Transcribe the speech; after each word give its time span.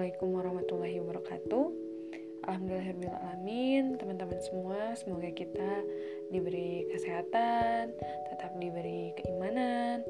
Assalamualaikum 0.00 0.32
warahmatullahi 0.32 0.96
wabarakatuh. 0.96 1.64
Alhamdulillahirrahmanirrahim. 2.48 4.00
Teman-teman 4.00 4.40
semua 4.40 4.96
Semoga 4.96 5.28
kita 5.28 5.84
diberi 6.32 6.88
kesehatan 6.88 7.92
Tetap 8.32 8.56
diberi 8.56 9.12
keimanan 9.20 10.00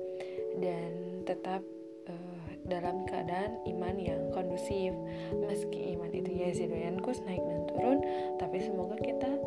Dan 0.63 1.27
tetap 1.27 1.67
uh, 2.07 2.47
dalam 2.71 3.03
keadaan 3.11 3.59
iman 3.67 3.99
yang 3.99 4.31
kondusif. 4.31 4.95
Meski 5.43 5.99
iman 5.99 6.15
itu 6.15 6.39
ya 6.39 6.55
zidoyankus 6.55 7.19
naik 7.27 7.43
dan 7.43 7.67
turun 7.75 7.99
Tapi 8.39 8.63
semoga 8.63 8.95
kita 8.95 9.43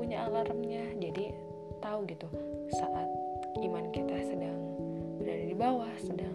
punya 0.00 0.24
alarmnya. 0.24 0.88
Jadi 1.04 1.36
tahu 1.84 2.08
gitu 2.08 2.32
Saat 2.80 3.12
iman 3.60 3.92
kita 3.92 4.24
sedang 4.24 4.56
berada 5.20 5.44
di 5.44 5.52
bawah 5.52 5.92
Sedang 6.00 6.32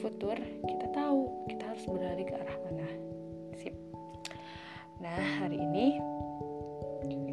futur 0.00 0.32
kita 0.64 0.86
tahu 0.96 1.28
kita 1.44 1.64
harus 1.76 1.84
berlari 1.84 2.24
ke 2.24 2.32
arah 2.32 2.56
mana 2.64 2.79
nah 5.10 5.30
hari 5.42 5.58
ini 5.58 5.98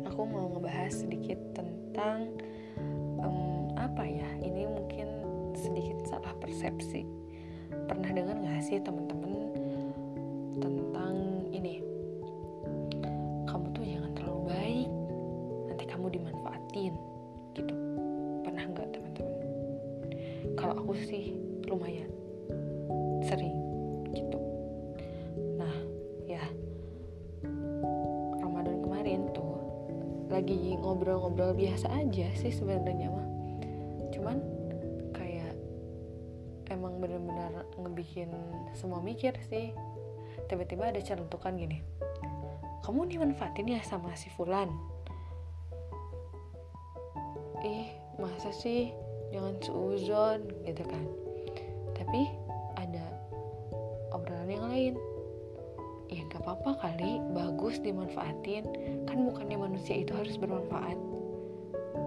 aku 0.10 0.26
mau 0.26 0.50
ngebahas 0.50 1.06
sedikit 1.06 1.38
tentang 1.54 2.34
um, 3.22 3.70
apa 3.78 4.02
ya? 4.02 4.26
Ini 4.42 4.66
mungkin 4.66 5.08
sedikit 5.54 6.02
salah 6.10 6.34
persepsi. 6.42 7.06
Pernah 7.70 8.10
dengar 8.18 8.34
nggak 8.42 8.66
sih 8.66 8.82
teman-teman 8.82 9.54
tentang 10.58 11.46
ini? 11.54 11.86
Kamu 13.46 13.70
tuh 13.78 13.86
jangan 13.86 14.12
terlalu 14.18 14.42
baik 14.50 14.90
nanti 15.70 15.84
kamu 15.86 16.06
dimanfaatin 16.18 16.94
gitu. 17.54 17.76
Pernah 18.42 18.64
nggak 18.74 18.90
teman-teman? 18.90 19.38
Kalau 20.58 20.74
aku 20.82 20.98
sih 21.06 21.38
lumayan. 21.70 22.10
Sering 23.22 23.57
lagi 30.38 30.78
ngobrol-ngobrol 30.78 31.58
biasa 31.58 31.90
aja 31.98 32.30
sih 32.38 32.54
sebenarnya 32.54 33.10
mah. 33.10 33.28
Cuman 34.14 34.38
kayak 35.18 35.58
emang 36.70 37.02
bener-bener 37.02 37.66
ngebikin 37.74 38.30
semua 38.78 39.02
mikir 39.02 39.34
sih. 39.50 39.74
Tiba-tiba 40.46 40.94
ada 40.94 41.02
celentukan 41.02 41.58
gini. 41.58 41.82
Kamu 42.86 43.10
dimanfaatin 43.10 43.66
ya 43.66 43.82
sama 43.82 44.14
si 44.14 44.30
Fulan? 44.30 44.70
Ih 47.66 47.90
masa 48.22 48.54
sih? 48.54 48.94
Jangan 49.34 49.58
seuzon 49.66 50.46
gitu 50.70 50.86
kan. 50.86 51.04
Tapi 51.98 52.30
ya 56.08 56.24
gak 56.32 56.44
apa-apa 56.44 56.84
kali. 56.84 57.20
Bagus 57.32 57.80
dimanfaatin. 57.84 58.64
Kan 59.08 59.18
bukannya 59.28 59.58
manusia 59.60 60.04
itu 60.04 60.12
harus 60.16 60.36
bermanfaat. 60.40 60.98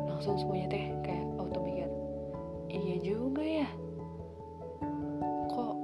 Langsung 0.09 0.37
semuanya 0.37 0.69
teh 0.73 0.87
kayak 1.05 1.27
auto 1.41 1.61
mikir 1.65 1.89
iya 2.71 2.97
juga 3.03 3.43
ya. 3.43 3.69
Kok 5.51 5.75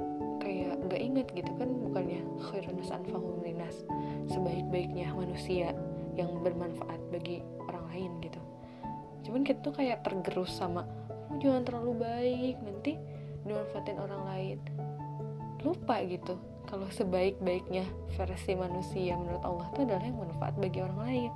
kayak 0.41 0.75
gak 0.87 1.03
inget 1.03 1.27
gitu 1.35 1.53
kan 1.57 1.69
bukannya? 1.83 2.21
Khairunas 2.51 2.95
anfahum 2.95 3.43
linas 3.43 3.83
sebaik-baiknya 4.31 5.11
manusia 5.13 5.75
yang 6.17 6.31
bermanfaat 6.41 7.01
bagi 7.13 7.43
orang 7.67 7.85
lain 7.93 8.11
gitu. 8.23 8.41
Cuman 9.27 9.43
kita 9.43 9.61
tuh 9.61 9.75
kayak 9.75 10.07
tergerus 10.07 10.55
sama 10.55 10.87
kamu 11.37 11.53
jangan 11.53 11.63
terlalu 11.69 11.93
baik 12.01 12.57
nanti 12.65 12.97
dimanfaatin 13.45 14.01
orang 14.01 14.23
lain. 14.25 14.59
Lupa 15.61 16.01
gitu 16.09 16.41
kalau 16.67 16.91
sebaik-baiknya 16.91 17.87
versi 18.19 18.59
manusia 18.59 19.15
menurut 19.15 19.43
Allah 19.47 19.67
itu 19.73 19.81
adalah 19.87 20.05
yang 20.05 20.19
manfaat 20.19 20.55
bagi 20.59 20.79
orang 20.83 21.01
lain. 21.07 21.33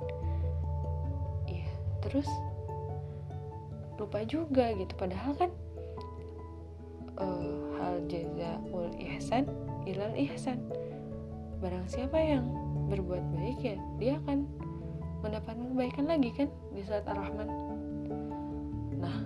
Iya 1.47 1.71
terus 2.03 2.27
lupa 3.95 4.21
juga 4.27 4.75
gitu. 4.75 4.93
Padahal 4.99 5.33
kan 5.39 5.51
uh, 7.17 7.63
hal 7.79 8.03
jazaul 8.11 8.91
ihsan 8.99 9.47
ilal 9.87 10.15
ihsan. 10.29 10.59
Barang 11.63 11.87
siapa 11.87 12.19
yang 12.19 12.45
berbuat 12.91 13.23
baik 13.31 13.59
ya 13.63 13.77
dia 13.97 14.19
akan 14.25 14.43
mendapat 15.23 15.55
kebaikan 15.55 16.05
lagi 16.09 16.29
kan 16.35 16.49
di 16.75 16.81
saat 16.83 17.07
ar-Rahman. 17.07 17.49
Nah 18.99 19.17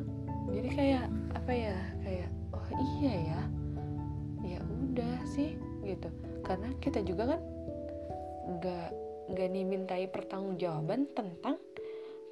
jadi 0.53 0.69
kayak 0.69 1.05
apa 1.33 1.51
ya 1.51 1.75
kayak 2.03 2.29
oh 2.53 2.67
iya 3.01 3.13
ya 3.33 3.41
gitu. 5.95 6.09
Karena 6.43 6.69
kita 6.83 6.99
juga 7.01 7.35
kan 7.35 7.41
nggak 8.45 8.89
nggak 9.33 9.49
dimintai 9.49 10.05
pertanggungjawaban 10.11 11.09
tentang 11.17 11.57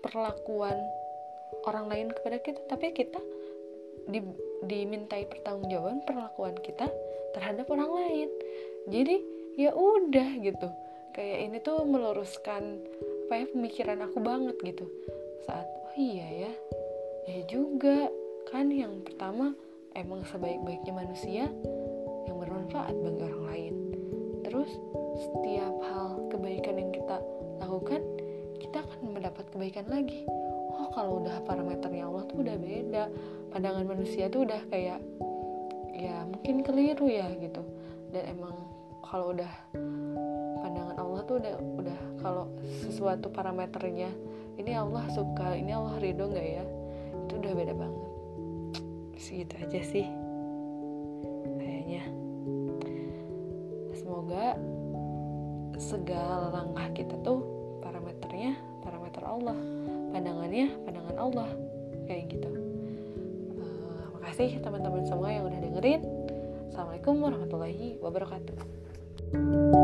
perlakuan 0.03 0.78
orang 1.66 1.90
lain 1.90 2.07
kepada 2.13 2.38
kita. 2.44 2.59
Tapi 2.69 2.94
kita 2.94 3.19
di, 4.12 4.19
dimintai 4.68 5.25
pertanggungjawaban 5.25 6.03
perlakuan 6.06 6.56
kita 6.62 6.91
terhadap 7.34 7.66
orang 7.72 7.91
lain. 7.91 8.29
Jadi 8.91 9.16
ya 9.57 9.74
udah 9.74 10.30
gitu. 10.44 10.69
Kayak 11.13 11.40
ini 11.45 11.57
tuh 11.62 11.80
meluruskan 11.85 12.63
apa 13.25 13.34
ya 13.40 13.45
pemikiran 13.50 14.00
aku 14.06 14.19
banget 14.22 14.57
gitu. 14.62 14.85
Saat 15.47 15.66
oh 15.66 15.95
iya 15.97 16.47
ya 16.47 16.51
ya 17.24 17.40
juga 17.47 18.12
kan 18.51 18.68
yang 18.68 19.00
pertama 19.01 19.56
emang 19.95 20.28
sebaik-baiknya 20.28 20.94
manusia 20.94 21.47
bermanfaat 22.63 22.96
bagi 22.96 23.22
orang 23.28 23.44
lain. 23.51 23.74
Terus 24.47 24.72
setiap 25.19 25.75
hal 25.84 26.09
kebaikan 26.31 26.75
yang 26.79 26.91
kita 26.96 27.19
lakukan, 27.59 28.01
kita 28.63 28.78
akan 28.79 29.00
mendapat 29.19 29.46
kebaikan 29.51 29.85
lagi. 29.91 30.24
Oh, 30.72 30.88
kalau 30.96 31.19
udah 31.19 31.44
parameternya 31.44 32.07
Allah 32.07 32.24
tuh 32.31 32.40
udah 32.40 32.56
beda. 32.56 33.03
Pandangan 33.51 33.84
manusia 33.84 34.31
tuh 34.31 34.47
udah 34.47 34.63
kayak 34.72 35.03
ya 35.91 36.24
mungkin 36.24 36.63
keliru 36.63 37.12
ya 37.12 37.28
gitu. 37.35 37.68
Dan 38.16 38.40
emang 38.40 38.56
kalau 39.03 39.35
udah 39.35 39.51
pandangan 40.63 40.95
Allah 40.95 41.22
tuh 41.28 41.35
udah 41.44 41.56
udah 41.84 42.00
kalau 42.24 42.47
sesuatu 42.88 43.28
parameternya 43.28 44.07
ini 44.56 44.72
Allah 44.72 45.03
suka, 45.12 45.51
ini 45.59 45.75
Allah 45.75 46.00
ridho 46.00 46.31
nggak 46.31 46.47
ya? 46.47 46.66
Itu 47.28 47.44
udah 47.44 47.51
beda 47.59 47.74
banget. 47.75 48.12
Segitu 49.19 49.53
aja 49.59 49.81
sih. 49.84 50.23
Semoga 54.24 54.56
segala 55.76 56.48
langkah 56.56 56.88
kita 56.96 57.20
tuh 57.28 57.44
parameternya 57.84 58.56
parameter 58.80 59.20
Allah 59.20 59.58
pandangannya 60.16 60.72
pandangan 60.88 61.18
Allah 61.20 61.50
kayak 62.08 62.32
gitu. 62.32 62.48
Uh, 63.60 64.16
makasih 64.16 64.64
teman-teman 64.64 65.04
semua 65.04 65.28
yang 65.28 65.44
udah 65.44 65.60
dengerin. 65.60 66.08
Assalamualaikum 66.72 67.20
warahmatullahi 67.20 68.00
wabarakatuh 68.00 69.83